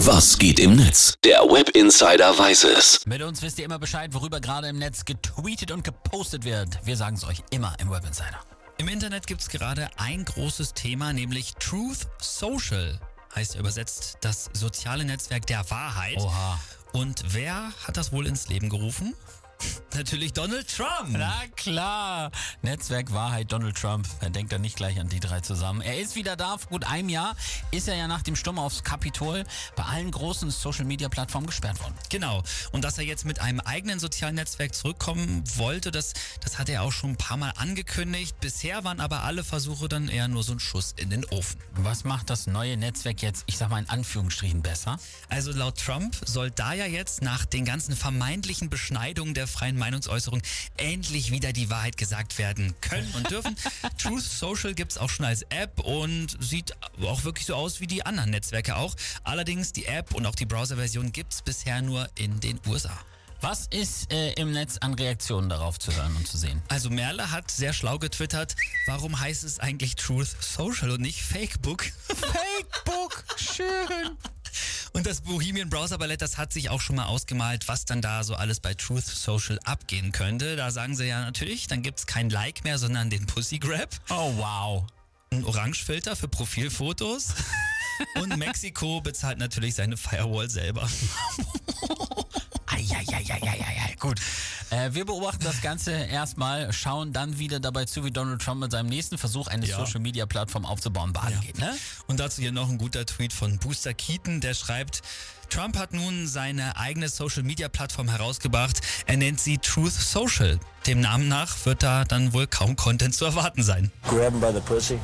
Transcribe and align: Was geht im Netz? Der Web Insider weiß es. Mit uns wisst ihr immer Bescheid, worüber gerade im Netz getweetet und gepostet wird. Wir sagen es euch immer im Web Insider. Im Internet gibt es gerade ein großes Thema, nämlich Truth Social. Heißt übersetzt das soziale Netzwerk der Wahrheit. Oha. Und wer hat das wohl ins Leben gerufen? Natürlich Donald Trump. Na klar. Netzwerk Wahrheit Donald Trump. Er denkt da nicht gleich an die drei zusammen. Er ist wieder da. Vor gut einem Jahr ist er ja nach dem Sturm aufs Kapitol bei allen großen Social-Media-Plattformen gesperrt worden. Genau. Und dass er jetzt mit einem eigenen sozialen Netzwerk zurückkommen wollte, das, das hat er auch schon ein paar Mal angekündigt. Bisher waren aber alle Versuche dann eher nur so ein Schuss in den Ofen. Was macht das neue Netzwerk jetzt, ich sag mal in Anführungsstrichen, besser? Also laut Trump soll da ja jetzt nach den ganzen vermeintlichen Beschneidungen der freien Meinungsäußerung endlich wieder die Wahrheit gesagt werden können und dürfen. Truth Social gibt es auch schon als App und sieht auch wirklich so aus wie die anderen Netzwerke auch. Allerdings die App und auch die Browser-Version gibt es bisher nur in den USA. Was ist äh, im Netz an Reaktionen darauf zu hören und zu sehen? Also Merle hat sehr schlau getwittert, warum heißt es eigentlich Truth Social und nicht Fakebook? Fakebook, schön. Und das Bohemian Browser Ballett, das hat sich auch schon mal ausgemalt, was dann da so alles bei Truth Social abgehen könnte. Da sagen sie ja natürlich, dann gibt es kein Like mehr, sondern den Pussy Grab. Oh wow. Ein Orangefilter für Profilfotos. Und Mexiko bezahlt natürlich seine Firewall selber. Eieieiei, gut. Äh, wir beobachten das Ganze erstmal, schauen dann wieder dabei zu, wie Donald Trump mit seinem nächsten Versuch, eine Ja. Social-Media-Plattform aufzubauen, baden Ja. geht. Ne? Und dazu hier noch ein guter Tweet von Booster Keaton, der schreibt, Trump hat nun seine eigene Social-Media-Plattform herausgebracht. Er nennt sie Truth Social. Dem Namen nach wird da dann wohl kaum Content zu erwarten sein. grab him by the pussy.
Was 0.00 0.36
geht 0.36 0.60
im 0.60 0.76
Netz? 0.76 1.14
Der 1.24 1.40
Web 1.40 1.70
Insider 1.70 2.38
weiß 2.38 2.64
es. 2.64 3.06
Mit 3.06 3.22
uns 3.22 3.40
wisst 3.40 3.58
ihr 3.58 3.64
immer 3.64 3.78
Bescheid, 3.78 4.12
worüber 4.12 4.40
gerade 4.40 4.68
im 4.68 4.78
Netz 4.78 5.06
getweetet 5.06 5.70
und 5.70 5.84
gepostet 5.84 6.44
wird. 6.44 6.78
Wir 6.84 6.98
sagen 6.98 7.16
es 7.16 7.24
euch 7.24 7.42
immer 7.50 7.74
im 7.80 7.90
Web 7.90 8.06
Insider. 8.06 8.38
Im 8.76 8.88
Internet 8.88 9.26
gibt 9.26 9.40
es 9.40 9.48
gerade 9.48 9.88
ein 9.96 10.26
großes 10.26 10.74
Thema, 10.74 11.14
nämlich 11.14 11.54
Truth 11.54 12.08
Social. 12.20 13.00
Heißt 13.34 13.54
übersetzt 13.54 14.18
das 14.20 14.50
soziale 14.52 15.02
Netzwerk 15.04 15.46
der 15.46 15.68
Wahrheit. 15.70 16.18
Oha. 16.18 16.60
Und 16.92 17.22
wer 17.32 17.72
hat 17.86 17.96
das 17.96 18.12
wohl 18.12 18.26
ins 18.26 18.48
Leben 18.48 18.68
gerufen? 18.68 19.14
Natürlich 19.96 20.34
Donald 20.34 20.68
Trump. 20.68 21.08
Na 21.12 21.32
klar. 21.56 22.30
Netzwerk 22.60 23.14
Wahrheit 23.14 23.50
Donald 23.50 23.78
Trump. 23.78 24.06
Er 24.20 24.28
denkt 24.28 24.52
da 24.52 24.58
nicht 24.58 24.76
gleich 24.76 25.00
an 25.00 25.08
die 25.08 25.20
drei 25.20 25.40
zusammen. 25.40 25.80
Er 25.80 25.98
ist 25.98 26.16
wieder 26.16 26.36
da. 26.36 26.58
Vor 26.58 26.68
gut 26.68 26.84
einem 26.84 27.08
Jahr 27.08 27.34
ist 27.70 27.88
er 27.88 27.96
ja 27.96 28.06
nach 28.06 28.20
dem 28.20 28.36
Sturm 28.36 28.58
aufs 28.58 28.84
Kapitol 28.84 29.44
bei 29.74 29.84
allen 29.84 30.10
großen 30.10 30.50
Social-Media-Plattformen 30.50 31.46
gesperrt 31.46 31.80
worden. 31.80 31.94
Genau. 32.10 32.42
Und 32.72 32.84
dass 32.84 32.98
er 32.98 33.04
jetzt 33.04 33.24
mit 33.24 33.40
einem 33.40 33.60
eigenen 33.60 33.98
sozialen 33.98 34.34
Netzwerk 34.34 34.74
zurückkommen 34.74 35.42
wollte, 35.56 35.90
das, 35.90 36.12
das 36.42 36.58
hat 36.58 36.68
er 36.68 36.82
auch 36.82 36.92
schon 36.92 37.12
ein 37.12 37.16
paar 37.16 37.38
Mal 37.38 37.54
angekündigt. 37.56 38.38
Bisher 38.40 38.84
waren 38.84 39.00
aber 39.00 39.22
alle 39.22 39.44
Versuche 39.44 39.88
dann 39.88 40.08
eher 40.08 40.28
nur 40.28 40.42
so 40.42 40.52
ein 40.52 40.60
Schuss 40.60 40.94
in 40.98 41.08
den 41.08 41.24
Ofen. 41.24 41.58
Was 41.72 42.04
macht 42.04 42.28
das 42.28 42.46
neue 42.46 42.76
Netzwerk 42.76 43.22
jetzt, 43.22 43.44
ich 43.46 43.56
sag 43.56 43.70
mal 43.70 43.78
in 43.78 43.88
Anführungsstrichen, 43.88 44.60
besser? 44.60 44.98
Also 45.30 45.52
laut 45.52 45.78
Trump 45.78 46.16
soll 46.22 46.50
da 46.50 46.74
ja 46.74 46.84
jetzt 46.84 47.22
nach 47.22 47.46
den 47.46 47.64
ganzen 47.64 47.96
vermeintlichen 47.96 48.68
Beschneidungen 48.68 49.32
der 49.32 49.46
freien 49.46 49.78
Meinungsäußerung 49.86 50.42
endlich 50.76 51.30
wieder 51.30 51.52
die 51.52 51.70
Wahrheit 51.70 51.96
gesagt 51.96 52.38
werden 52.38 52.74
können 52.80 53.08
und 53.14 53.30
dürfen. 53.30 53.56
Truth 53.98 54.24
Social 54.24 54.74
gibt 54.74 54.92
es 54.92 54.98
auch 54.98 55.08
schon 55.08 55.24
als 55.24 55.42
App 55.42 55.78
und 55.78 56.36
sieht 56.40 56.74
auch 57.00 57.22
wirklich 57.22 57.46
so 57.46 57.54
aus 57.54 57.80
wie 57.80 57.86
die 57.86 58.04
anderen 58.04 58.30
Netzwerke 58.30 58.74
auch. 58.76 58.96
Allerdings 59.22 59.72
die 59.72 59.86
App 59.86 60.12
und 60.12 60.26
auch 60.26 60.34
die 60.34 60.44
Browser-Version 60.44 61.12
gibt 61.12 61.34
es 61.34 61.42
bisher 61.42 61.82
nur 61.82 62.08
in 62.16 62.40
den 62.40 62.58
USA. 62.66 62.98
Was 63.40 63.68
ist 63.68 64.12
äh, 64.12 64.32
im 64.32 64.50
Netz 64.50 64.78
an 64.78 64.94
Reaktionen 64.94 65.48
darauf 65.48 65.78
zu 65.78 65.94
hören 65.94 66.16
und 66.16 66.26
zu 66.26 66.36
sehen? 66.36 66.62
Also 66.68 66.90
Merle 66.90 67.30
hat 67.30 67.48
sehr 67.50 67.72
schlau 67.72 67.98
getwittert, 67.98 68.56
warum 68.86 69.20
heißt 69.20 69.44
es 69.44 69.60
eigentlich 69.60 69.94
Truth 69.94 70.34
Social 70.40 70.90
und 70.90 71.00
nicht 71.00 71.22
Fakebook? 71.22 71.84
Fakebook, 72.08 73.24
schön. 73.36 74.16
Und 74.96 75.06
das 75.06 75.20
Bohemian 75.20 75.68
Browser 75.68 75.98
Ballett, 75.98 76.22
das 76.22 76.38
hat 76.38 76.54
sich 76.54 76.70
auch 76.70 76.80
schon 76.80 76.96
mal 76.96 77.04
ausgemalt, 77.04 77.68
was 77.68 77.84
dann 77.84 78.00
da 78.00 78.24
so 78.24 78.34
alles 78.34 78.60
bei 78.60 78.72
Truth 78.72 79.04
Social 79.04 79.60
abgehen 79.62 80.10
könnte. 80.10 80.56
Da 80.56 80.70
sagen 80.70 80.96
sie 80.96 81.04
ja 81.04 81.20
natürlich, 81.20 81.66
dann 81.66 81.82
gibt 81.82 81.98
es 81.98 82.06
kein 82.06 82.30
Like 82.30 82.64
mehr, 82.64 82.78
sondern 82.78 83.10
den 83.10 83.26
Pussy 83.26 83.58
Grab. 83.58 83.90
Oh 84.08 84.32
wow. 84.38 84.84
Ein 85.30 85.44
Orangefilter 85.44 86.16
für 86.16 86.28
Profilfotos. 86.28 87.34
Und 88.22 88.38
Mexiko 88.38 89.02
bezahlt 89.02 89.36
natürlich 89.36 89.74
seine 89.74 89.98
Firewall 89.98 90.48
selber. 90.48 90.88
Eieieiei, 92.64 93.96
gut. 94.00 94.18
Äh, 94.70 94.90
wir 94.94 95.04
beobachten 95.04 95.44
das 95.44 95.62
Ganze 95.62 95.92
erstmal, 95.92 96.72
schauen 96.72 97.12
dann 97.12 97.38
wieder 97.38 97.60
dabei 97.60 97.84
zu, 97.84 98.04
wie 98.04 98.10
Donald 98.10 98.42
Trump 98.42 98.60
mit 98.62 98.72
seinem 98.72 98.88
nächsten 98.88 99.16
Versuch, 99.18 99.46
eine 99.46 99.64
Ja. 99.66 99.76
Social-Media-Plattform 99.78 100.66
aufzubauen, 100.66 101.12
baden 101.12 101.34
Ja. 101.34 101.40
geht. 101.40 101.58
Ne? 101.58 101.72
Und 102.08 102.18
dazu 102.20 102.42
hier 102.42 102.52
noch 102.52 102.68
ein 102.68 102.78
guter 102.78 103.06
Tweet 103.06 103.32
von 103.32 103.58
Booster 103.58 103.94
Keaton, 103.94 104.40
der 104.40 104.54
schreibt, 104.54 105.02
Trump 105.48 105.78
hat 105.78 105.92
nun 105.92 106.26
seine 106.26 106.76
eigene 106.76 107.08
Social-Media-Plattform 107.08 108.08
herausgebracht. 108.08 108.80
Er 109.06 109.16
nennt 109.16 109.38
sie 109.38 109.58
Truth 109.58 109.92
Social. 109.92 110.58
Dem 110.88 111.00
Namen 111.00 111.28
nach 111.28 111.64
wird 111.64 111.84
da 111.84 112.04
dann 112.04 112.32
wohl 112.32 112.48
kaum 112.48 112.74
Content 112.74 113.14
zu 113.14 113.24
erwarten 113.24 113.62
sein. 113.62 113.92
grab 114.02 114.32
him 114.32 114.40
by 114.40 114.50
the 114.52 114.60
pussy. 114.60 114.98